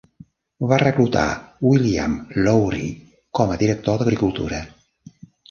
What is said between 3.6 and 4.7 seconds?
director d'agricultura.